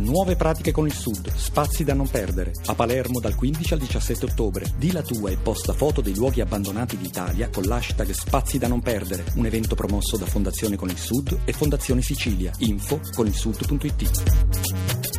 Nuove 0.00 0.34
pratiche 0.34 0.72
con 0.72 0.86
il 0.86 0.94
Sud, 0.94 1.30
spazi 1.34 1.84
da 1.84 1.92
non 1.92 2.08
perdere. 2.08 2.52
A 2.66 2.74
Palermo 2.74 3.20
dal 3.20 3.34
15 3.34 3.74
al 3.74 3.78
17 3.80 4.24
ottobre. 4.24 4.64
Di 4.76 4.92
la 4.92 5.02
tua 5.02 5.30
e 5.30 5.36
posta 5.36 5.74
foto 5.74 6.00
dei 6.00 6.14
luoghi 6.14 6.40
abbandonati 6.40 6.96
d'Italia 6.96 7.50
con 7.50 7.64
l'hashtag 7.64 8.10
Spazi 8.10 8.56
da 8.56 8.66
non 8.66 8.80
perdere. 8.80 9.24
Un 9.34 9.44
evento 9.44 9.74
promosso 9.74 10.16
da 10.16 10.24
Fondazione 10.24 10.76
con 10.76 10.88
il 10.88 10.98
Sud 10.98 11.40
e 11.44 11.52
Fondazione 11.52 12.00
Sicilia. 12.00 12.50
Info 12.58 13.00
con 13.14 13.26
il 13.26 13.34
sud.it. 13.34 15.09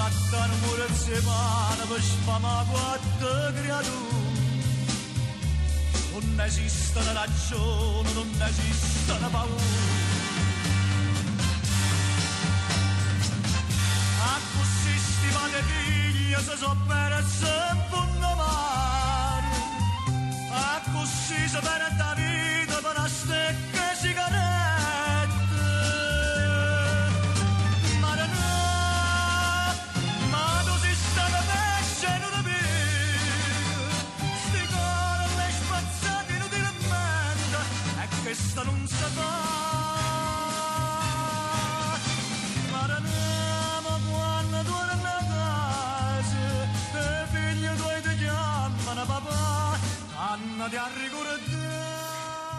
Accattano 0.00 0.54
mure 0.64 0.86
settimane 0.94 1.84
per 1.86 2.00
sfamare 2.00 2.66
quattro 2.70 3.52
creature. 3.52 4.18
Non 6.12 6.40
esistono 6.40 7.12
ragioni, 7.12 8.12
non 8.14 8.42
esistono 8.48 9.28
paure. 9.28 9.62
A 14.22 14.38
così 14.56 14.98
stimate 14.98 15.62
figli 15.68 16.34
si 16.34 16.56
sono 16.56 16.76
persi 16.86 17.44
in 17.44 18.09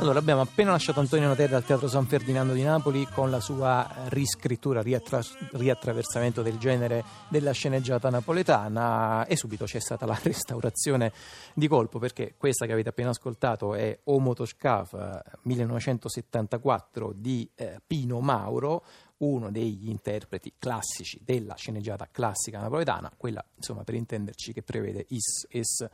allora, 0.01 0.17
abbiamo 0.17 0.41
appena 0.41 0.71
lasciato 0.71 0.99
Antonio 0.99 1.27
Notera 1.27 1.57
al 1.57 1.63
Teatro 1.63 1.87
San 1.87 2.07
Ferdinando 2.07 2.53
di 2.53 2.63
Napoli 2.63 3.05
con 3.05 3.29
la 3.29 3.39
sua 3.39 3.87
riscrittura, 4.07 4.81
riattra- 4.81 5.21
riattraversamento 5.51 6.41
del 6.41 6.57
genere 6.57 7.03
della 7.27 7.51
sceneggiata 7.51 8.09
napoletana 8.09 9.27
e 9.27 9.35
subito 9.35 9.65
c'è 9.65 9.79
stata 9.79 10.07
la 10.07 10.17
restaurazione 10.23 11.11
di 11.53 11.67
colpo 11.67 11.99
perché 11.99 12.33
questa 12.35 12.65
che 12.65 12.71
avete 12.71 12.89
appena 12.89 13.09
ascoltato 13.09 13.75
è 13.75 13.99
O 14.05 14.19
Motoscaf 14.19 15.21
1974 15.43 17.13
di 17.15 17.47
eh, 17.53 17.79
Pino 17.85 18.21
Mauro, 18.21 18.83
uno 19.17 19.51
degli 19.51 19.87
interpreti 19.87 20.53
classici 20.57 21.21
della 21.23 21.53
sceneggiata 21.53 22.07
classica 22.11 22.59
napoletana, 22.59 23.11
quella 23.15 23.45
insomma 23.55 23.83
per 23.83 23.93
intenderci 23.93 24.51
che 24.51 24.63
prevede 24.63 25.05
Is, 25.09 25.45
Es 25.47 25.87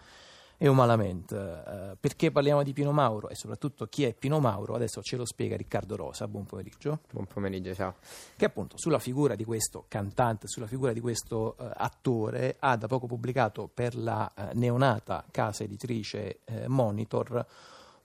e 0.58 0.68
umanamente. 0.68 1.36
Eh, 1.36 1.98
perché 2.00 2.32
parliamo 2.32 2.64
di 2.64 2.74
Pino 2.74 2.92
Mauro 2.92 3.30
e 3.30 3.36
soprattutto 3.36 3.86
chi 3.86 4.04
è 4.04 4.14
Pino 4.14 4.40
Mauro? 4.40 4.76
Adesso 4.76 5.02
ce 5.02 5.16
lo 5.16 5.26
spiega 5.26 5.56
Riccardo 5.56 5.96
Rosa. 5.96 6.28
Buon 6.28 6.46
pomeriggio. 6.46 7.00
Buon 7.12 7.26
pomeriggio, 7.26 7.74
ciao. 7.74 7.96
Che 8.36 8.46
appunto 8.46 8.78
sulla 8.78 9.00
figura 9.00 9.36
di 9.36 9.46
questo 9.46 9.86
cantante, 9.88 10.48
sulla 10.48 10.68
figura 10.68 10.94
di 10.94 11.00
questo 11.00 11.56
eh, 11.60 11.70
attore, 11.76 12.56
ha 12.60 12.76
da 12.76 12.88
poco 12.88 13.08
pubblicato 13.08 13.70
per 13.72 13.96
la 13.96 14.32
eh, 14.34 14.54
neonata 14.54 15.26
casa 15.32 15.64
editrice 15.64 16.40
eh, 16.46 16.68
Monitor 16.68 17.46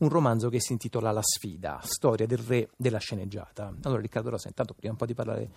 un 0.02 0.08
romanzo 0.08 0.48
che 0.48 0.60
si 0.60 0.72
intitola 0.72 1.12
La 1.12 1.22
sfida, 1.22 1.78
storia 1.82 2.26
del 2.26 2.38
re 2.38 2.68
della 2.76 2.98
sceneggiata. 2.98 3.72
Allora 3.82 4.00
Riccardo 4.00 4.30
Rosa, 4.30 4.48
intanto 4.48 4.74
prima 4.74 4.92
un 4.92 4.98
po' 4.98 5.06
di 5.06 5.14
parlare 5.14 5.50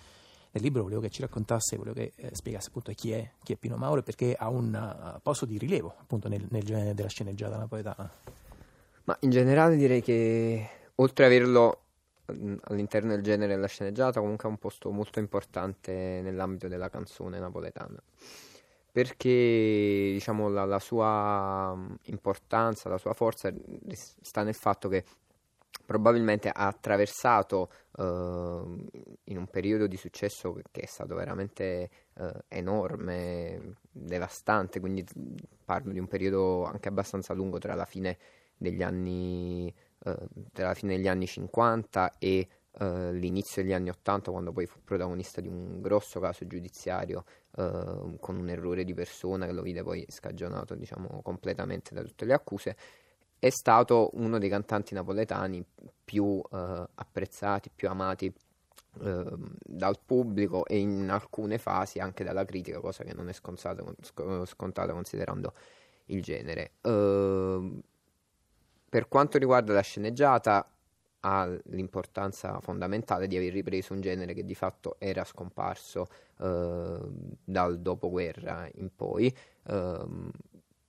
del 0.56 0.64
libro 0.64 0.84
volevo 0.84 1.02
che 1.02 1.10
ci 1.10 1.20
raccontasse, 1.20 1.76
volevo 1.76 1.96
che 1.96 2.14
eh, 2.16 2.30
spiegasse 2.34 2.70
appunto 2.70 2.94
chi 2.94 3.12
è, 3.12 3.30
chi 3.44 3.52
è 3.52 3.56
Pino 3.58 3.76
Mauro 3.76 4.02
perché 4.04 4.36
ha 4.36 4.48
un 4.48 4.74
uh, 4.74 5.20
posto 5.22 5.46
di 5.46 5.58
rilievo 5.58 5.94
appunto 6.00 6.30
nel, 6.30 6.46
nel 6.50 6.64
genere 6.64 6.94
della 6.94 7.10
sceneggiata 7.10 7.58
napoletana. 7.58 8.10
Ma 9.04 9.18
in 9.20 9.32
generale 9.32 9.76
direi 9.76 10.02
che 10.02 10.70
oltre 10.96 11.26
ad 11.26 11.32
averlo 11.32 11.82
mm, 12.32 12.56
all'interno 12.64 13.10
del 13.12 13.22
genere 13.22 13.54
della 13.54 13.68
sceneggiata 13.68 14.22
comunque 14.22 14.48
ha 14.48 14.52
un 14.52 14.58
posto 14.58 14.92
molto 14.92 15.20
importante 15.20 16.22
nell'ambito 16.24 16.70
della 16.70 16.90
canzone 16.90 17.38
napoletana 17.38 18.02
perché 18.94 20.12
diciamo 20.14 20.48
la, 20.48 20.64
la 20.64 20.80
sua 20.80 21.76
mm, 21.76 21.96
importanza, 22.04 22.88
la 22.88 22.98
sua 22.98 23.12
forza 23.12 23.54
sta 23.92 24.42
nel 24.44 24.56
fatto 24.56 24.88
che 24.88 25.04
probabilmente 25.85 26.50
ha 26.50 26.68
attraversato 26.68 27.69
uh, 27.97 28.03
in 29.25 29.38
un 29.38 29.47
periodo 29.50 29.88
di 29.88 29.97
successo 29.97 30.59
che 30.72 30.81
è 30.81 30.85
stato 30.85 31.16
veramente 31.16 31.90
uh, 32.16 32.29
enorme, 32.47 33.78
devastante, 33.91 34.79
quindi 34.79 35.06
parlo 35.63 35.91
di 35.91 36.00
un 36.00 36.07
periodo 36.07 36.66
anche 36.66 36.90
abbastanza 36.90 37.34
lungo 37.34 37.59
tra 37.59 37.75
la 37.75 37.85
fine 37.85 38.18
degli 38.57 38.81
anni, 38.81 39.74
uh, 40.06 40.28
tra 40.51 40.68
la 40.68 40.74
fine 40.74 40.95
degli 40.95 41.07
anni 41.07 41.28
50 41.28 42.16
e 42.19 42.47
l'inizio 42.78 43.62
degli 43.62 43.72
anni 43.72 43.88
80 43.88 44.31
quando 44.31 44.51
poi 44.51 44.66
fu 44.66 44.79
protagonista 44.84 45.40
di 45.40 45.47
un 45.47 45.79
grosso 45.79 46.19
caso 46.19 46.45
giudiziario 46.45 47.24
con 47.53 48.35
un 48.35 48.50
errore 48.50 48.84
di 48.84 48.94
persona 48.94 49.45
che 49.45 49.53
lo 49.53 49.62
vide 49.62 49.81
poi 49.81 50.06
scagionato 50.09 50.75
diciamo 50.75 51.22
completamente 51.24 51.95
da 51.95 52.01
tutte 52.03 52.25
le 52.25 52.34
accuse 52.34 52.75
è 53.45 53.51
stato 53.51 54.09
uno 54.13 54.39
dei 54.39 54.50
cantanti 54.50 54.95
napoletani 54.95 55.63
più 56.03 56.41
eh, 56.51 56.88
apprezzati, 56.95 57.69
più 57.69 57.88
amati 57.88 58.33
eh, 59.03 59.33
dal 59.63 60.00
pubblico 60.03 60.66
e 60.66 60.79
in 60.79 61.07
alcune 61.11 61.59
fasi 61.59 62.00
anche 62.00 62.23
dalla 62.23 62.44
critica, 62.44 62.79
cosa 62.79 63.03
che 63.03 63.13
non 63.13 63.29
è 63.29 63.33
scontata, 63.33 63.83
scontata 64.45 64.94
considerando 64.94 65.53
il 66.06 66.23
genere. 66.23 66.72
Uh, 66.81 67.79
per 68.89 69.07
quanto 69.07 69.38
riguarda 69.38 69.73
la 69.73 69.81
sceneggiata, 69.81 70.67
ha 71.19 71.59
l'importanza 71.66 72.59
fondamentale 72.62 73.27
di 73.27 73.38
aver 73.38 73.53
ripreso 73.53 73.94
un 73.94 74.01
genere 74.01 74.33
che 74.33 74.44
di 74.44 74.56
fatto 74.56 74.95
era 74.97 75.23
scomparso 75.23 76.07
uh, 76.38 77.35
dal 77.44 77.79
dopoguerra 77.79 78.67
in 78.73 78.89
poi, 78.95 79.31
uh, 79.66 80.31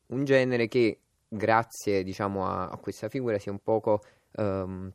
un 0.07 0.25
genere 0.25 0.69
che 0.69 1.01
grazie 1.29 2.03
diciamo, 2.03 2.47
a, 2.47 2.69
a, 2.69 2.77
questa 2.79 3.09
figura 3.09 3.39
si 3.39 3.49
è 3.49 3.53
un 3.53 3.61
poco 3.63 4.03
um, 4.37 4.93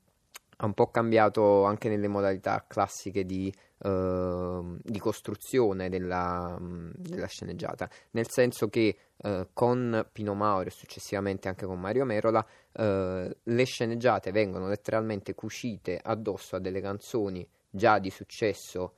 ha 0.61 0.65
un 0.65 0.73
po' 0.73 0.91
cambiato 0.91 1.63
anche 1.63 1.89
nelle 1.89 2.07
modalità 2.07 2.63
classiche 2.67 3.25
di, 3.25 3.51
uh, 3.79 4.77
di 4.79 4.99
costruzione 4.99 5.89
della, 5.89 6.55
della, 6.59 7.25
sceneggiata, 7.25 7.89
nel 8.11 8.29
senso 8.29 8.67
che 8.69 8.95
uh, 9.17 9.47
con 9.53 10.07
Pino 10.11 10.35
Mauro 10.35 10.67
e 10.67 10.71
successivamente 10.71 11.47
anche 11.47 11.65
con 11.65 11.79
Mario 11.79 12.05
Merola 12.05 12.45
uh, 12.73 12.83
le 12.83 13.63
sceneggiate 13.63 14.31
vengono 14.31 14.67
letteralmente 14.67 15.33
cucite 15.33 15.99
addosso 16.01 16.55
a 16.55 16.59
delle 16.59 16.79
canzoni 16.79 17.47
già 17.69 17.99
di 17.99 18.09
successo 18.09 18.95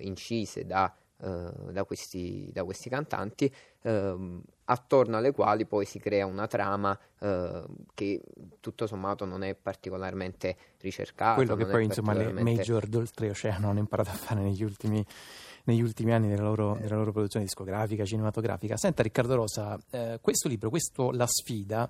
incise 0.00 0.66
da 0.66 0.92
eh, 0.92 0.99
da, 1.20 1.84
questi, 1.84 2.50
da, 2.52 2.64
questi, 2.64 2.88
cantanti, 2.88 3.52
ehm, 3.82 4.40
attorno 4.64 5.16
alle 5.16 5.32
quali 5.32 5.66
poi 5.66 5.84
si 5.84 5.98
crea 5.98 6.26
una 6.26 6.46
trama 6.46 6.98
eh, 7.20 7.64
che 7.94 8.20
tutto 8.60 8.86
sommato 8.86 9.24
non 9.24 9.42
è 9.42 9.54
particolarmente 9.54 10.56
ricercata. 10.80 11.34
Quello 11.34 11.56
che 11.56 11.66
poi 11.66 11.84
insomma 11.84 12.14
le 12.14 12.32
major 12.32 12.86
d'oltreoceano 12.86 13.70
hanno 13.70 13.78
imparato 13.80 14.10
a 14.10 14.14
fare 14.14 14.40
negli 14.40 14.62
ultimi 14.62 15.04
negli 15.64 15.82
ultimi 15.82 16.12
anni 16.12 16.28
della 16.28 16.42
loro, 16.42 16.78
della 16.80 16.96
loro, 16.96 17.12
produzione 17.12 17.44
discografica, 17.44 18.04
cinematografica. 18.04 18.76
Senta 18.76 19.02
Riccardo 19.02 19.34
Rosa, 19.34 19.78
eh, 19.90 20.18
questo 20.20 20.48
libro, 20.48 20.70
questo 20.70 21.10
La 21.10 21.26
sfida, 21.26 21.88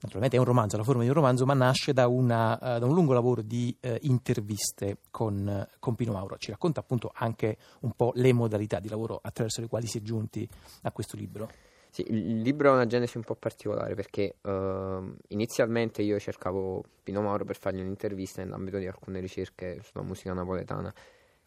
naturalmente 0.00 0.36
è 0.36 0.38
un 0.38 0.44
romanzo, 0.44 0.76
la 0.76 0.84
forma 0.84 1.02
di 1.02 1.08
un 1.08 1.14
romanzo, 1.14 1.44
ma 1.46 1.54
nasce 1.54 1.92
da, 1.92 2.06
una, 2.06 2.54
uh, 2.54 2.78
da 2.78 2.86
un 2.86 2.94
lungo 2.94 3.12
lavoro 3.12 3.42
di 3.42 3.76
uh, 3.82 3.96
interviste 4.00 4.98
con, 5.10 5.66
uh, 5.68 5.76
con, 5.78 5.94
Pino 5.94 6.12
Mauro. 6.12 6.36
Ci 6.38 6.50
racconta 6.50 6.80
appunto 6.80 7.10
anche 7.14 7.56
un 7.80 7.92
po' 7.92 8.12
le 8.14 8.32
modalità 8.32 8.78
di 8.78 8.88
lavoro 8.88 9.18
attraverso 9.22 9.60
le 9.60 9.68
quali 9.68 9.86
si 9.86 9.98
è 9.98 10.02
giunti 10.02 10.48
a 10.82 10.92
questo 10.92 11.16
libro. 11.16 11.50
Sì, 11.90 12.04
il 12.10 12.42
libro 12.42 12.70
ha 12.70 12.74
una 12.74 12.86
genesi 12.86 13.16
un 13.16 13.22
po' 13.22 13.36
particolare 13.36 13.94
perché 13.94 14.36
uh, 14.42 15.16
inizialmente 15.28 16.02
io 16.02 16.18
cercavo 16.18 16.84
Pino 17.02 17.22
Mauro 17.22 17.44
per 17.44 17.56
fargli 17.56 17.80
un'intervista 17.80 18.42
nell'ambito 18.42 18.76
di 18.76 18.86
alcune 18.86 19.18
ricerche 19.18 19.80
sulla 19.82 20.04
musica 20.04 20.34
napoletana 20.34 20.92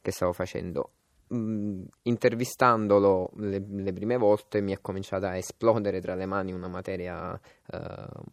che 0.01 0.11
stavo 0.11 0.33
facendo. 0.33 0.93
Mm, 1.31 1.83
intervistandolo 2.03 3.29
le, 3.35 3.63
le, 3.63 3.93
prime 3.93 4.17
volte 4.17 4.61
mi 4.61 4.71
è 4.73 4.81
cominciata 4.81 5.29
a 5.29 5.37
esplodere 5.37 6.01
tra 6.01 6.15
le 6.15 6.25
mani 6.25 6.53
una 6.53 6.67
materia 6.67 7.33
uh, 7.33 8.23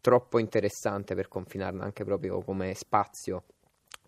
troppo 0.00 0.38
interessante 0.38 1.14
per 1.14 1.28
confinarla 1.28 1.84
anche 1.84 2.04
proprio 2.04 2.40
come 2.40 2.72
spazio 2.72 3.44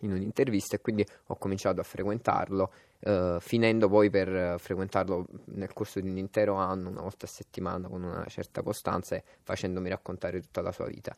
in 0.01 0.13
un'intervista 0.13 0.77
e 0.77 0.81
quindi 0.81 1.05
ho 1.27 1.37
cominciato 1.37 1.81
a 1.81 1.85
frequentarlo, 1.85 2.73
eh, 3.01 3.37
finendo 3.41 3.89
poi 3.89 4.09
per 4.09 4.59
frequentarlo 4.59 5.27
nel 5.47 5.73
corso 5.75 6.01
di 6.01 6.09
un 6.09 6.17
intero 6.17 6.55
anno, 6.55 6.89
una 6.89 7.03
volta 7.03 7.27
a 7.27 7.29
settimana, 7.29 7.89
con 7.89 8.03
una 8.03 8.25
certa 8.27 8.63
costanza 8.63 9.17
e 9.17 9.25
facendomi 9.43 9.89
raccontare 9.91 10.41
tutta 10.41 10.63
la 10.63 10.73
sua 10.73 10.87
vita. 10.87 11.15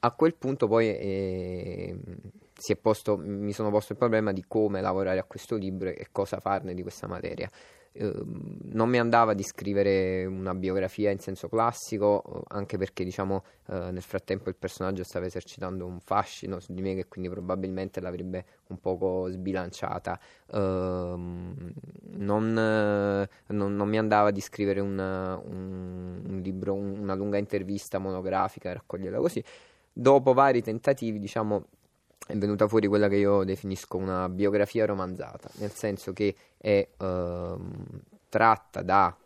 A 0.00 0.10
quel 0.12 0.34
punto 0.34 0.68
poi 0.68 0.88
eh, 0.88 1.96
posto, 2.80 3.16
mi 3.16 3.52
sono 3.52 3.70
posto 3.70 3.92
il 3.92 3.98
problema 3.98 4.32
di 4.32 4.44
come 4.46 4.80
lavorare 4.80 5.18
a 5.18 5.24
questo 5.24 5.56
libro 5.56 5.88
e 5.88 6.08
cosa 6.12 6.38
farne 6.40 6.74
di 6.74 6.82
questa 6.82 7.06
materia. 7.06 7.50
Ehm, 7.98 8.58
non 8.72 8.88
mi 8.88 8.98
andava 8.98 9.32
di 9.32 9.42
scrivere 9.42 10.24
una 10.26 10.54
biografia 10.54 11.10
in 11.10 11.18
senso 11.18 11.48
classico, 11.48 12.44
anche 12.48 12.76
perché 12.76 13.04
diciamo 13.04 13.44
uh, 13.66 13.90
nel 13.90 14.02
frattempo 14.02 14.48
il 14.48 14.56
personaggio 14.56 15.02
stava 15.02 15.26
esercitando 15.26 15.86
un 15.86 16.00
fascino 16.00 16.60
su 16.60 16.74
di 16.74 16.82
me 16.82 16.94
che 16.94 17.06
quindi 17.06 17.30
probabilmente 17.30 18.00
l'avrebbe 18.00 18.44
un 18.68 18.78
poco 18.80 19.28
sbilanciata. 19.30 20.18
Uh, 20.48 20.58
non, 20.58 22.52
non, 22.52 23.76
non, 23.76 23.88
mi 23.88 23.98
andava 23.98 24.30
di 24.30 24.40
scrivere 24.40 24.80
una, 24.80 25.40
un, 25.42 26.22
un, 26.26 26.40
libro, 26.40 26.74
una 26.74 27.14
lunga 27.14 27.38
intervista 27.38 27.98
monografica 27.98 28.72
raccoglierla 28.72 29.18
così. 29.18 29.42
Dopo 29.98 30.34
vari 30.34 30.62
tentativi, 30.62 31.18
diciamo, 31.18 31.64
è 32.26 32.36
venuta 32.36 32.68
fuori 32.68 32.86
quella 32.86 33.08
che 33.08 33.16
io 33.16 33.44
definisco 33.44 33.96
una 33.96 34.28
biografia 34.28 34.84
romanzata, 34.84 35.48
nel 35.54 35.70
senso 35.70 36.12
che 36.12 36.34
è 36.58 36.86
ehm, 36.98 38.00
tratta 38.28 38.82
da 38.82 39.16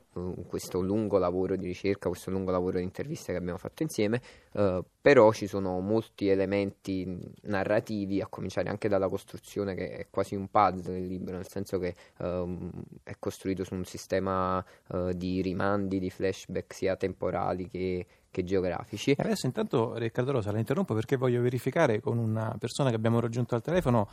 questo 0.46 0.80
lungo 0.80 1.18
lavoro 1.18 1.56
di 1.56 1.66
ricerca, 1.66 2.08
questo 2.08 2.30
lungo 2.30 2.50
lavoro 2.50 2.78
di 2.78 2.84
interviste 2.84 3.32
che 3.32 3.38
abbiamo 3.38 3.58
fatto 3.58 3.82
insieme, 3.82 4.20
uh, 4.52 4.84
però 5.00 5.32
ci 5.32 5.46
sono 5.46 5.78
molti 5.80 6.28
elementi 6.28 7.18
narrativi, 7.42 8.20
a 8.20 8.26
cominciare 8.26 8.68
anche 8.68 8.88
dalla 8.88 9.08
costruzione 9.08 9.74
che 9.74 9.90
è 9.90 10.06
quasi 10.10 10.34
un 10.34 10.48
puzzle 10.48 10.92
del 10.92 11.06
libro, 11.06 11.36
nel 11.36 11.48
senso 11.48 11.78
che 11.78 11.94
uh, 12.18 12.70
è 13.02 13.14
costruito 13.18 13.64
su 13.64 13.74
un 13.74 13.84
sistema 13.84 14.64
uh, 14.88 15.12
di 15.12 15.40
rimandi, 15.42 16.00
di 16.00 16.10
flashback 16.10 16.74
sia 16.74 16.96
temporali 16.96 17.68
che 17.68 18.06
che 18.30 18.44
geografici. 18.44 19.14
Adesso 19.16 19.46
intanto 19.46 19.94
Riccardo 19.96 20.30
Rosa 20.30 20.52
la 20.52 20.58
interrompo 20.58 20.94
perché 20.94 21.16
voglio 21.16 21.42
verificare 21.42 22.00
con 22.00 22.16
una 22.16 22.54
persona 22.58 22.90
che 22.90 22.94
abbiamo 22.94 23.18
raggiunto 23.18 23.56
al 23.56 23.62
telefono 23.62 24.08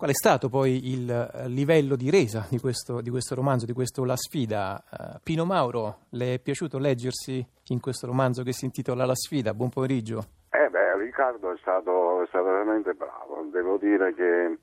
qual 0.00 0.12
è 0.12 0.14
stato 0.14 0.48
poi 0.48 0.94
il 0.94 1.10
eh, 1.10 1.46
livello 1.48 1.94
di 1.94 2.08
resa 2.08 2.46
di 2.48 2.58
questo, 2.58 3.02
di 3.02 3.10
questo 3.10 3.34
romanzo, 3.34 3.66
di 3.66 3.74
questo 3.74 4.02
La 4.06 4.16
sfida. 4.16 4.82
Uh, 4.90 5.18
Pino 5.22 5.44
Mauro, 5.44 6.06
le 6.12 6.32
è 6.32 6.38
piaciuto 6.38 6.78
leggersi 6.78 7.46
in 7.66 7.80
questo 7.80 8.06
romanzo 8.06 8.42
che 8.42 8.54
si 8.54 8.64
intitola 8.64 9.04
La 9.04 9.14
sfida? 9.14 9.52
Buon 9.52 9.68
pomeriggio. 9.68 10.24
Eh 10.48 10.70
beh, 10.70 10.96
Riccardo 10.96 11.52
è 11.52 11.58
stato, 11.60 12.22
è 12.22 12.26
stato 12.28 12.44
veramente 12.44 12.94
bravo, 12.94 13.46
devo 13.52 13.76
dire 13.76 14.14
che 14.14 14.58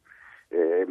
eh, 0.48 0.88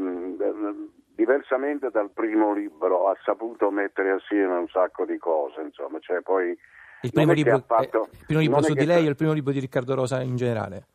diversamente 1.17 1.91
dal 1.91 2.11
primo 2.11 2.55
libro 2.55 3.09
ha 3.09 3.17
saputo 3.25 3.73
mettere 3.73 4.13
assieme 4.13 4.59
un 4.59 4.69
sacco 4.69 5.05
di 5.05 5.19
cose, 5.19 5.61
insomma, 5.63 5.99
cioè 5.99 6.21
poi 6.21 6.57
il 7.03 7.11
primo 7.11 7.33
libro, 7.33 7.65
fatto, 7.67 8.05
eh, 8.05 8.09
il 8.13 8.25
primo 8.27 8.41
libro 8.43 8.63
su 8.63 8.75
di 8.75 8.87
lei 8.87 9.07
o 9.07 9.09
il 9.09 9.17
primo 9.17 9.33
libro 9.33 9.51
di 9.51 9.59
Riccardo 9.59 9.97
Rosa 9.97 10.23
in 10.23 10.37
generale? 10.37 10.87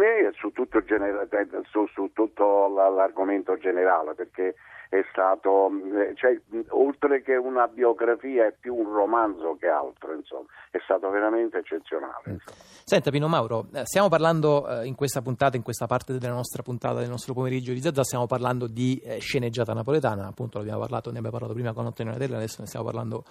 Su 0.00 0.06
di 0.06 0.06
me 0.06 0.28
e 0.28 0.32
su 0.32 0.50
tutto, 0.52 0.82
genera- 0.84 1.26
su, 1.70 1.86
su 1.92 2.10
tutto 2.14 2.68
l'argomento 2.94 3.58
generale, 3.58 4.14
perché 4.14 4.54
è 4.88 5.04
stato, 5.10 5.70
eh, 5.94 6.14
cioè, 6.16 6.40
oltre 6.70 7.22
che 7.22 7.36
una 7.36 7.68
biografia, 7.68 8.46
è 8.46 8.54
più 8.58 8.74
un 8.74 8.90
romanzo 8.92 9.56
che 9.60 9.68
altro, 9.68 10.14
insomma, 10.14 10.46
è 10.70 10.78
stato 10.82 11.10
veramente 11.10 11.58
eccezionale. 11.58 12.22
Insomma. 12.24 12.56
Senta 12.84 13.10
Pino 13.10 13.28
Mauro, 13.28 13.66
eh, 13.74 13.84
stiamo 13.84 14.08
parlando 14.08 14.66
in 14.82 14.94
questa 14.94 15.20
puntata, 15.20 15.56
in 15.56 15.62
questa 15.62 15.86
parte 15.86 16.16
della 16.16 16.32
nostra 16.32 16.62
puntata, 16.62 16.98
del 16.98 17.08
nostro 17.08 17.34
pomeriggio 17.34 17.72
di 17.72 17.80
Zazza, 17.80 18.02
stiamo 18.02 18.26
parlando 18.26 18.66
di 18.66 19.00
sceneggiata 19.18 19.74
napoletana, 19.74 20.26
appunto 20.26 20.58
ne 20.58 20.64
abbiamo 20.64 20.80
parlato 20.80 21.52
prima 21.52 21.72
con 21.72 21.86
Antonio 21.86 22.12
Natella, 22.12 22.36
adesso 22.36 22.62
ne 22.62 22.66
stiamo 22.66 22.86
parlando 22.86 23.24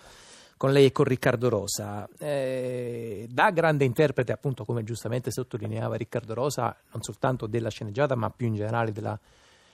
con 0.59 0.73
lei 0.73 0.87
e 0.87 0.91
con 0.91 1.05
Riccardo 1.05 1.47
Rosa. 1.47 2.05
Eh, 2.17 3.25
da 3.31 3.49
grande 3.51 3.85
interprete, 3.85 4.33
appunto, 4.33 4.65
come 4.65 4.83
giustamente 4.83 5.31
sottolineava 5.31 5.95
Riccardo 5.95 6.33
Rosa, 6.33 6.75
non 6.91 7.01
soltanto 7.01 7.47
della 7.47 7.69
sceneggiata, 7.69 8.13
ma 8.15 8.29
più 8.29 8.47
in 8.47 8.55
generale 8.55 8.91
della, 8.91 9.17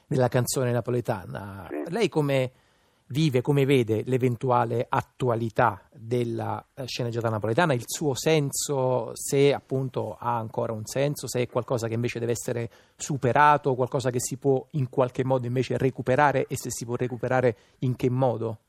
della 0.06 0.28
canzone 0.28 0.72
napoletana, 0.72 1.68
lei 1.88 2.08
come 2.08 2.52
vive, 3.08 3.42
come 3.42 3.66
vede 3.66 4.04
l'eventuale 4.06 4.86
attualità 4.88 5.90
della 5.92 6.64
eh, 6.76 6.86
sceneggiata 6.86 7.30
napoletana, 7.30 7.74
il 7.74 7.86
suo 7.88 8.14
senso, 8.14 9.10
se 9.16 9.56
appunto 9.56 10.16
ha 10.20 10.38
ancora 10.38 10.72
un 10.72 10.86
senso, 10.86 11.28
se 11.28 11.42
è 11.42 11.48
qualcosa 11.48 11.88
che 11.88 11.96
invece 11.96 12.20
deve 12.20 12.34
essere 12.34 12.70
superato, 12.96 13.74
qualcosa 13.74 14.12
che 14.12 14.20
si 14.20 14.38
può 14.38 14.64
in 14.74 14.88
qualche 14.90 15.24
modo 15.24 15.48
invece 15.48 15.80
recuperare 15.80 16.46
e 16.48 16.56
se 16.56 16.70
si 16.70 16.86
può 16.86 16.96
recuperare 16.96 17.58
in 17.80 17.96
che 17.96 18.12
modo? 18.12 18.60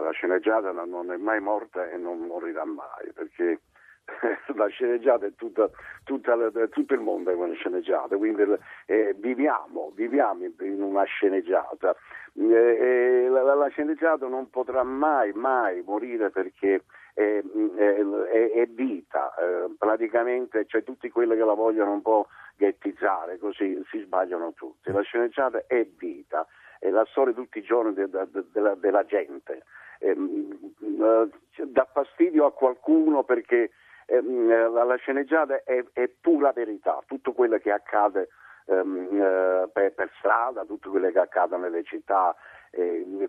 La 0.00 0.10
sceneggiata 0.10 0.72
non 0.72 1.12
è 1.12 1.16
mai 1.16 1.40
morta 1.40 1.88
e 1.88 1.96
non 1.96 2.18
morirà 2.20 2.64
mai, 2.64 3.12
perché 3.14 3.60
la 4.54 4.66
sceneggiata 4.66 5.26
è 5.26 5.34
tutta, 5.34 5.70
tutta, 6.04 6.36
tutto 6.70 6.94
il 6.94 7.00
mondo 7.00 7.30
è 7.30 7.34
una 7.34 7.54
sceneggiata, 7.54 8.16
quindi 8.16 8.44
eh, 8.86 9.14
viviamo, 9.16 9.92
viviamo, 9.94 10.44
in 10.60 10.82
una 10.82 11.04
sceneggiata. 11.04 11.94
Eh, 12.34 13.26
la, 13.28 13.54
la, 13.54 13.68
sceneggiata 13.68 14.26
non 14.26 14.48
potrà 14.48 14.82
mai, 14.82 15.32
mai 15.32 15.82
morire 15.82 16.30
perché 16.30 16.84
è, 17.14 17.42
è, 17.76 18.50
è 18.52 18.66
vita, 18.66 19.34
eh, 19.34 19.74
praticamente 19.76 20.64
cioè, 20.66 20.82
tutti 20.82 21.10
quelli 21.10 21.36
che 21.36 21.44
la 21.44 21.54
vogliono 21.54 21.92
un 21.92 22.02
po' 22.02 22.28
ghettizzare, 22.56 23.38
così 23.38 23.80
si 23.90 24.00
sbagliano 24.00 24.52
tutti. 24.54 24.90
La 24.90 25.02
sceneggiata 25.02 25.64
è 25.66 25.84
vita, 25.84 26.46
la 26.92 27.06
storia 27.10 27.34
tutti 27.34 27.58
i 27.58 27.62
giorni 27.62 27.94
de, 27.94 28.08
de, 28.08 28.26
de, 28.30 28.44
della, 28.52 28.74
della 28.74 29.04
gente. 29.04 29.64
Ehm, 29.98 30.72
eh, 30.80 31.28
dà 31.64 31.88
fastidio 31.92 32.46
a 32.46 32.52
qualcuno 32.52 33.24
perché 33.24 33.70
ehm, 34.06 34.72
la 34.72 34.96
sceneggiata 34.96 35.62
è, 35.64 35.84
è, 35.92 36.08
pura 36.08 36.52
verità, 36.52 37.02
tutto 37.06 37.32
quello 37.32 37.58
che 37.58 37.72
accade 37.72 38.28
ehm, 38.66 39.08
eh, 39.12 39.68
per, 39.72 39.92
per, 39.94 40.10
strada, 40.18 40.64
tutto 40.64 40.90
quello 40.90 41.10
che 41.10 41.18
accade 41.18 41.56
nelle 41.56 41.82
città, 41.84 42.34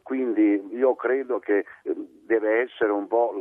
quindi 0.04 0.70
io 0.72 0.96
credo 0.96 1.40
che 1.40 1.66
deve 1.82 2.62
essere 2.62 2.92
un 2.92 3.08
po' 3.08 3.34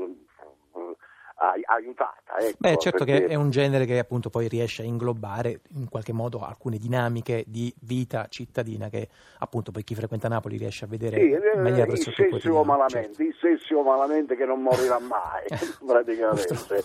aiutata. 1.64 2.38
Ecco, 2.38 2.56
Beh, 2.58 2.76
certo 2.78 3.04
perché... 3.04 3.26
che 3.26 3.32
è 3.32 3.34
un 3.34 3.50
genere 3.50 3.84
che 3.84 3.98
appunto 3.98 4.30
poi 4.30 4.48
riesce 4.48 4.82
a 4.82 4.84
inglobare 4.84 5.60
in 5.74 5.88
qualche 5.88 6.12
modo 6.12 6.40
alcune 6.40 6.78
dinamiche 6.78 7.44
di 7.46 7.72
vita 7.80 8.26
cittadina 8.28 8.88
che 8.88 9.08
appunto 9.38 9.70
poi 9.72 9.82
chi 9.84 9.94
frequenta 9.94 10.28
Napoli 10.28 10.56
riesce 10.56 10.84
a 10.84 10.88
vedere 10.88 11.18
sì, 11.18 11.26
in 11.26 11.62
maniera 11.62 11.86
pressoché 11.86 12.28
quotidiana. 12.28 12.62
Malamente, 12.62 13.14
certo. 13.14 13.22
Dissessimo 13.22 13.82
malamente 13.82 14.36
che 14.36 14.44
non 14.44 14.62
morirà 14.62 14.98
mai, 14.98 15.44
praticamente. 15.84 16.84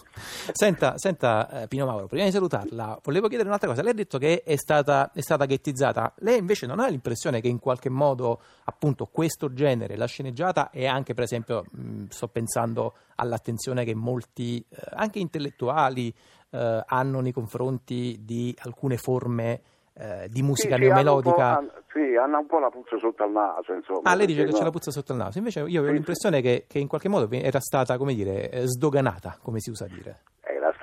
senta, 0.52 0.98
senta 0.98 1.64
eh, 1.64 1.68
Pino 1.68 1.86
Mauro, 1.86 2.08
prima 2.08 2.26
di 2.26 2.32
salutarla, 2.32 3.00
volevo 3.04 3.28
chiedere 3.28 3.48
un'altra 3.50 3.70
cosa. 3.70 3.82
Lei 3.82 3.92
ha 3.92 3.96
detto 3.96 4.18
che 4.18 4.44
è 4.44 4.56
stata, 4.56 5.12
è 5.14 5.22
stata 5.22 5.46
ghettizzata. 5.46 6.14
Lei 6.20 6.38
invece 6.38 6.66
non 6.66 6.80
ha 6.80 6.88
l'impressione 6.88 7.42
che 7.42 7.48
in 7.48 7.60
qualche 7.60 7.90
modo 7.90 8.40
appunto 8.66 9.08
questo 9.12 9.54
genere, 9.54 9.96
la 9.96 10.06
sceneggiata 10.08 10.70
e 10.72 10.88
anche 10.88 11.14
per 11.14 11.24
esempio, 11.24 11.66
mh, 11.70 12.08
sto 12.10 12.28
pensando 12.28 12.94
all'attenzione 13.18 13.84
che 13.84 13.96
molti, 13.96 14.47
eh, 14.56 14.78
anche 14.96 15.20
intellettuali, 15.20 16.14
eh, 16.52 16.84
hanno 16.86 17.20
nei 17.20 17.32
confronti 17.32 18.20
di 18.22 18.56
alcune 18.62 18.98
forme 18.98 19.62
eh, 19.94 20.28
di 20.30 20.42
musica 20.42 20.76
sì, 20.76 20.82
neomelodica. 20.82 21.58
Hanno 21.58 21.72
sì, 21.98 22.16
hanno 22.16 22.40
un 22.40 22.46
po' 22.46 22.60
la 22.60 22.70
puzza 22.70 22.98
sotto 23.00 23.24
al 23.24 23.32
naso. 23.32 23.74
Insomma, 23.74 24.02
ah, 24.04 24.14
lei 24.14 24.28
dice 24.28 24.44
che 24.44 24.52
no. 24.52 24.58
c'è 24.58 24.64
la 24.64 24.70
puzza 24.70 24.92
sotto 24.92 25.14
il 25.14 25.18
naso. 25.18 25.40
Invece 25.40 25.62
io 25.62 25.66
avevo 25.66 25.88
sì, 25.88 25.94
l'impressione 25.94 26.42
che, 26.42 26.66
che, 26.68 26.78
in 26.78 26.88
qualche 26.88 27.10
modo 27.10 27.28
era 27.32 27.60
stata, 27.60 27.98
come 27.98 28.14
dire, 28.14 28.52
eh, 28.52 28.68
sdoganata, 28.68 29.40
come 29.42 29.60
si 29.60 29.72
usa 29.72 29.88
dire. 29.88 30.20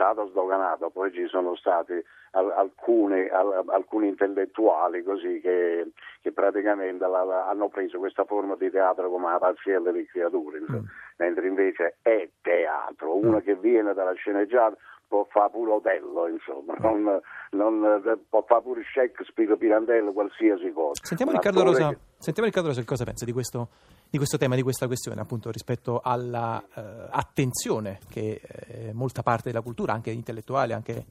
Era 0.04 0.12
stata 0.12 0.26
sdoganata, 0.28 0.90
poi 0.90 1.12
ci 1.12 1.26
sono 1.28 1.56
stati 1.56 1.94
alcuni, 2.32 3.26
alcuni 3.28 4.08
intellettuali 4.08 5.02
così 5.02 5.40
che, 5.40 5.92
che 6.20 6.32
praticamente 6.32 7.06
la, 7.06 7.24
la, 7.24 7.48
hanno 7.48 7.68
preso 7.68 7.98
questa 7.98 8.24
forma 8.24 8.54
di 8.56 8.70
teatro 8.70 9.08
come 9.08 9.30
la 9.30 9.38
parziella 9.38 9.90
di 9.92 10.04
creature, 10.04 10.60
mm. 10.60 10.84
mentre 11.16 11.48
invece 11.48 11.96
è 12.02 12.28
teatro, 12.42 13.16
uno 13.16 13.38
mm. 13.38 13.40
che 13.40 13.54
viene 13.56 13.94
dalla 13.94 14.12
sceneggiata 14.12 14.76
può 15.08 15.26
fare 15.30 15.50
pure 15.50 15.70
Otello, 15.70 16.26
insomma, 16.26 16.74
non, 16.78 17.20
non, 17.50 18.20
può 18.28 18.44
fare 18.46 18.62
pure 18.62 18.82
Shakespeare, 18.92 19.56
Pirandello, 19.56 20.12
qualsiasi 20.12 20.70
cosa. 20.72 21.00
Sentiamo 21.04 21.32
Riccardo, 21.32 21.62
Rosa, 21.62 21.88
che... 21.90 21.98
sentiamo 22.18 22.48
Riccardo 22.48 22.68
Rosa 22.68 22.84
cosa 22.84 23.04
pensa 23.04 23.24
di 23.24 23.32
questo 23.32 23.68
di 24.14 24.20
questo 24.20 24.38
tema, 24.38 24.54
di 24.54 24.62
questa 24.62 24.86
questione, 24.86 25.20
appunto 25.20 25.50
rispetto 25.50 25.98
all'attenzione 26.00 27.98
eh, 28.00 28.06
che 28.08 28.40
eh, 28.68 28.92
molta 28.92 29.24
parte 29.24 29.50
della 29.50 29.60
cultura, 29.60 29.92
anche 29.92 30.12
intellettuale, 30.12 30.72
anche 30.72 31.04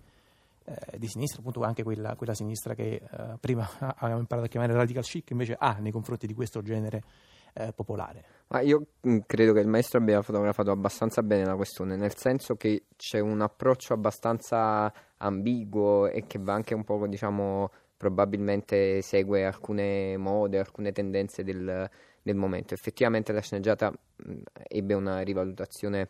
eh, 0.64 0.98
di 0.98 1.10
sinistra, 1.10 1.42
appunto 1.42 1.64
anche 1.64 1.84
quella, 1.84 2.16
quella 2.16 2.34
sinistra 2.34 2.74
che 2.76 3.02
eh, 3.02 3.38
prima 3.42 3.70
abbiamo 4.00 4.20
imparato 4.20 4.48
a 4.48 4.50
chiamare 4.50 4.72
radical 4.72 5.04
chic, 5.04 5.32
invece 5.32 5.58
ha 5.60 5.76
nei 5.82 5.92
confronti 5.92 6.28
di 6.28 6.34
questo 6.34 6.62
genere 6.62 7.04
eh, 7.56 7.74
popolare. 7.76 8.24
Ma 8.48 8.62
io 8.62 8.86
mh, 9.02 9.18
credo 9.26 9.52
che 9.52 9.60
il 9.60 9.68
maestro 9.68 10.00
abbia 10.00 10.22
fotografato 10.22 10.72
abbastanza 10.72 11.22
bene 11.24 11.44
la 11.44 11.58
questione, 11.58 11.98
nel 11.98 12.16
senso 12.16 12.56
che 12.56 12.86
c'è 12.96 13.20
un 13.20 13.42
approccio 13.42 13.92
abbastanza 13.92 14.90
ambiguo 15.18 16.08
e 16.08 16.24
che 16.26 16.40
va 16.40 16.54
anche 16.54 16.74
un 16.74 16.86
po', 16.86 17.06
diciamo, 17.06 17.70
probabilmente 17.98 19.02
segue 19.02 19.44
alcune 19.44 20.16
mode, 20.16 20.58
alcune 20.58 20.94
tendenze 20.94 21.44
del, 21.44 21.90
del 22.24 22.36
momento. 22.36 22.74
Effettivamente 22.74 23.32
la 23.32 23.42
sceneggiata 23.42 23.92
mh, 23.92 24.34
ebbe 24.68 24.94
una 24.96 25.20
rivalutazione 25.20 26.10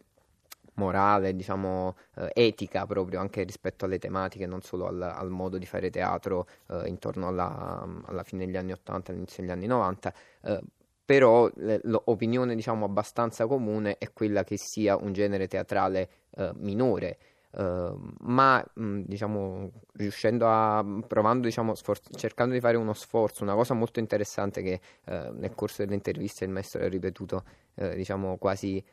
morale, 0.75 1.35
diciamo 1.35 1.95
eh, 2.15 2.31
etica 2.33 2.85
proprio 2.85 3.19
anche 3.19 3.43
rispetto 3.43 3.85
alle 3.85 3.99
tematiche, 3.99 4.45
non 4.45 4.61
solo 4.61 4.87
al, 4.87 5.01
al 5.01 5.29
modo 5.29 5.57
di 5.57 5.65
fare 5.65 5.89
teatro 5.89 6.47
eh, 6.69 6.87
intorno 6.87 7.27
alla, 7.27 7.85
alla, 8.05 8.23
fine 8.23 8.45
degli 8.45 8.57
anni 8.57 8.71
80 8.71 9.11
all'inizio 9.11 9.43
degli 9.43 9.51
anni 9.51 9.67
90. 9.67 10.13
Eh, 10.41 10.61
però 11.05 11.49
l'opinione 11.55 12.55
diciamo 12.55 12.85
abbastanza 12.85 13.45
comune 13.45 13.97
è 13.97 14.13
quella 14.13 14.45
che 14.45 14.57
sia 14.57 14.95
un 14.95 15.11
genere 15.11 15.47
teatrale 15.47 16.09
eh, 16.37 16.51
minore 16.55 17.17
Uh, 17.55 17.95
ma 18.21 18.65
mh, 18.73 19.01
diciamo 19.01 19.69
riuscendo 19.93 20.47
a 20.47 20.83
provando 21.07 21.45
diciamo 21.45 21.75
sfor- 21.75 22.15
cercando 22.15 22.55
di 22.55 22.59
fare 22.59 22.77
uno 22.77 22.93
sforzo 22.93 23.43
una 23.43 23.53
cosa 23.53 23.75
molto 23.75 23.99
interessante 23.99 24.63
che 24.63 24.81
uh, 25.05 25.31
nel 25.33 25.53
corso 25.53 25.83
delle 25.83 25.93
interviste 25.93 26.45
il 26.45 26.49
maestro 26.49 26.83
ha 26.83 26.87
ripetuto 26.87 27.43
uh, 27.75 27.93
diciamo 27.93 28.37
quasi 28.37 28.83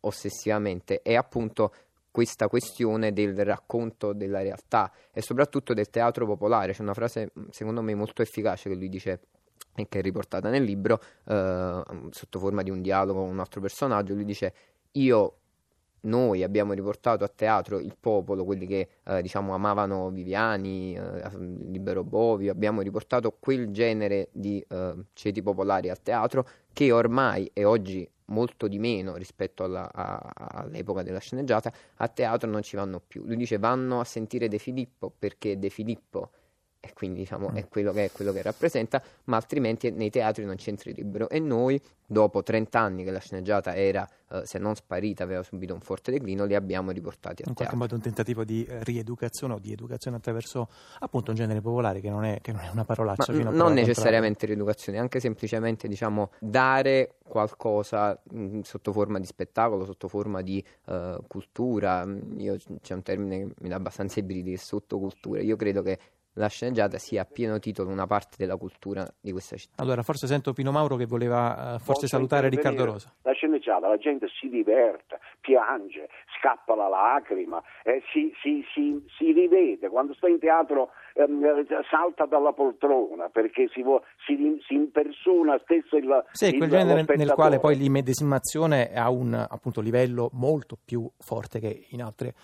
ossessivamente 0.00 1.02
è 1.02 1.16
appunto 1.16 1.74
questa 2.12 2.46
questione 2.46 3.12
del 3.12 3.44
racconto 3.44 4.12
della 4.12 4.42
realtà 4.42 4.92
e 5.12 5.20
soprattutto 5.20 5.74
del 5.74 5.90
teatro 5.90 6.24
popolare. 6.24 6.72
C'è 6.72 6.82
una 6.82 6.94
frase 6.94 7.32
secondo 7.50 7.82
me 7.82 7.96
molto 7.96 8.22
efficace 8.22 8.68
che 8.68 8.76
lui 8.76 8.88
dice 8.88 9.20
e 9.74 9.88
che 9.88 9.98
è 9.98 10.02
riportata 10.02 10.50
nel 10.50 10.62
libro 10.62 11.00
sotto 11.24 12.38
forma 12.38 12.62
di 12.62 12.70
un 12.70 12.80
dialogo 12.80 13.22
con 13.22 13.30
un 13.30 13.40
altro 13.40 13.60
personaggio. 13.60 14.14
Lui 14.14 14.24
dice 14.24 14.54
io 14.92 15.38
noi 16.04 16.42
abbiamo 16.42 16.72
riportato 16.72 17.24
a 17.24 17.28
teatro 17.28 17.78
il 17.78 17.96
popolo, 17.98 18.44
quelli 18.44 18.66
che 18.66 18.88
eh, 19.04 19.22
diciamo 19.22 19.54
amavano 19.54 20.10
Viviani, 20.10 20.94
eh, 20.94 21.30
Libero 21.38 22.04
Bovio, 22.04 22.52
abbiamo 22.52 22.80
riportato 22.80 23.36
quel 23.38 23.70
genere 23.70 24.28
di 24.32 24.64
eh, 24.68 24.94
ceti 25.12 25.42
popolari 25.42 25.90
al 25.90 26.02
teatro 26.02 26.46
che 26.72 26.90
ormai 26.92 27.50
e 27.52 27.64
oggi 27.64 28.08
molto 28.26 28.68
di 28.68 28.78
meno 28.78 29.16
rispetto 29.16 29.64
alla, 29.64 29.90
a, 29.92 30.32
all'epoca 30.34 31.02
della 31.02 31.18
sceneggiata, 31.18 31.72
a 31.96 32.08
teatro 32.08 32.48
non 32.48 32.62
ci 32.62 32.76
vanno 32.76 33.00
più. 33.06 33.24
Lui 33.24 33.36
dice 33.36 33.58
vanno 33.58 34.00
a 34.00 34.04
sentire 34.04 34.48
De 34.48 34.58
Filippo 34.58 35.12
perché 35.16 35.58
De 35.58 35.68
Filippo 35.68 36.30
e 36.84 36.92
quindi 36.92 37.20
diciamo 37.20 37.48
mm. 37.50 37.56
è, 37.56 37.68
quello 37.68 37.92
che, 37.92 38.04
è 38.04 38.10
quello 38.12 38.30
che 38.30 38.42
rappresenta, 38.42 39.02
ma 39.24 39.36
altrimenti 39.36 39.90
nei 39.90 40.10
teatri 40.10 40.44
non 40.44 40.56
c'entra 40.56 40.90
il 40.90 40.96
libro. 40.96 41.30
E 41.30 41.38
noi, 41.38 41.80
dopo 42.04 42.42
30 42.42 42.78
anni 42.78 43.04
che 43.04 43.10
la 43.10 43.20
sceneggiata 43.20 43.74
era, 43.74 44.06
eh, 44.30 44.42
se 44.44 44.58
non 44.58 44.74
sparita, 44.74 45.24
aveva 45.24 45.42
subito 45.42 45.72
un 45.72 45.80
forte 45.80 46.12
declino, 46.12 46.44
li 46.44 46.54
abbiamo 46.54 46.90
riportati 46.90 47.42
a 47.42 47.46
In 47.48 47.54
qualche 47.54 47.76
modo 47.76 47.94
un 47.94 48.02
tentativo 48.02 48.44
di 48.44 48.66
eh, 48.66 48.84
rieducazione 48.84 49.54
o 49.54 49.58
di 49.58 49.72
educazione 49.72 50.18
attraverso 50.18 50.68
appunto 50.98 51.30
un 51.30 51.36
genere 51.36 51.62
popolare 51.62 52.00
che 52.00 52.10
non 52.10 52.24
è, 52.26 52.40
che 52.42 52.52
non 52.52 52.60
è 52.60 52.68
una 52.68 52.84
parolaccia. 52.84 53.32
Ma 53.32 53.50
non 53.50 53.72
necessariamente 53.72 54.44
rieducazione, 54.44 54.98
anche 54.98 55.20
semplicemente 55.20 55.88
diciamo 55.88 56.32
dare 56.38 57.14
qualcosa 57.26 58.20
mh, 58.30 58.38
mm, 58.38 58.60
sotto 58.60 58.92
forma 58.92 59.18
di 59.18 59.24
spettacolo, 59.24 59.86
sotto 59.86 60.08
forma 60.08 60.42
di 60.42 60.62
uh, 60.86 61.24
cultura. 61.26 62.06
Io, 62.36 62.58
c'è 62.82 62.92
un 62.92 63.02
termine 63.02 63.38
che 63.38 63.54
mi 63.60 63.68
dà 63.70 63.76
abbastanza 63.76 64.20
i 64.20 64.22
brividi, 64.22 64.50
che 64.50 64.56
è 64.56 64.58
sottocultura. 64.58 65.40
Io 65.40 65.56
credo 65.56 65.80
che 65.82 65.98
la 66.34 66.48
sceneggiata 66.48 66.98
sia 66.98 67.22
a 67.22 67.24
pieno 67.24 67.58
titolo 67.58 67.90
una 67.90 68.06
parte 68.06 68.36
della 68.38 68.56
cultura 68.56 69.06
di 69.20 69.32
questa 69.32 69.56
città. 69.56 69.82
Allora, 69.82 70.02
forse 70.02 70.26
sento 70.26 70.52
Pino 70.52 70.72
Mauro 70.72 70.96
che 70.96 71.06
voleva 71.06 71.74
uh, 71.74 71.78
forse 71.78 72.06
salutare 72.06 72.48
Riccardo 72.48 72.84
Rosa. 72.84 73.12
La 73.22 73.32
sceneggiata, 73.32 73.88
la 73.88 73.98
gente 73.98 74.26
si 74.28 74.48
diverte, 74.48 75.18
piange, 75.40 76.08
scappa 76.38 76.74
la 76.74 76.88
lacrima, 76.88 77.62
eh, 77.84 78.02
si, 78.12 78.32
si, 78.42 78.64
si, 78.72 79.02
si, 79.16 79.32
rivede, 79.32 79.88
quando 79.88 80.14
sta 80.14 80.28
in 80.28 80.38
teatro 80.38 80.90
ehm, 81.14 81.66
salta 81.88 82.26
dalla 82.26 82.52
poltrona 82.52 83.28
perché 83.28 83.68
si, 83.72 83.84
si 84.26 84.74
impersona 84.74 85.58
stesso 85.62 85.96
il 85.96 86.24
Sì, 86.32 86.46
il, 86.46 86.58
quel 86.58 86.70
genere 86.70 87.04
nel 87.16 87.32
quale 87.32 87.60
poi 87.60 87.76
l'immedesimazione 87.76 88.92
ha 88.94 89.08
un 89.10 89.34
appunto, 89.34 89.80
livello 89.80 90.30
molto 90.32 90.76
più 90.82 91.08
forte 91.18 91.60
che 91.60 91.86
in 91.90 92.02
altre 92.02 92.34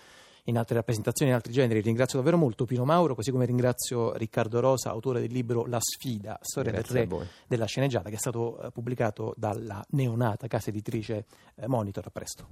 in 0.45 0.57
altre 0.57 0.75
rappresentazioni, 0.75 1.31
in 1.31 1.37
altri 1.37 1.53
generi. 1.53 1.81
Ringrazio 1.81 2.17
davvero 2.17 2.37
molto 2.37 2.65
Pino 2.65 2.85
Mauro, 2.85 3.15
così 3.15 3.31
come 3.31 3.45
ringrazio 3.45 4.13
Riccardo 4.13 4.59
Rosa, 4.59 4.89
autore 4.89 5.19
del 5.19 5.31
libro 5.31 5.65
La 5.65 5.79
sfida, 5.79 6.37
storia 6.41 6.71
Grazie 6.71 7.07
del 7.07 7.09
re 7.09 7.27
della 7.47 7.65
sceneggiata, 7.65 8.09
che 8.09 8.15
è 8.15 8.19
stato 8.19 8.61
eh, 8.61 8.71
pubblicato 8.71 9.33
dalla 9.37 9.83
neonata 9.89 10.47
casa 10.47 10.69
editrice 10.69 11.25
eh, 11.55 11.67
Monitor. 11.67 12.05
A 12.05 12.09
presto. 12.09 12.47